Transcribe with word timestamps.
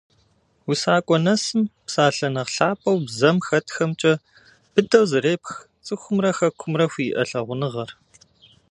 УсакӀуэ 0.69 1.17
нэсым, 1.25 1.61
псалъэ 1.85 2.29
нэхъ 2.33 2.53
лъапӀэу 2.55 2.97
бзэм 3.05 3.37
хэтхэмкӀэ, 3.47 4.13
быдэу 4.73 5.05
зэрепх 5.11 5.49
цӀыхумрэ 5.85 6.31
Хэкумрэ 6.37 6.85
хуиӀэ 6.91 7.23
лъагъуныгъэр. 7.29 7.89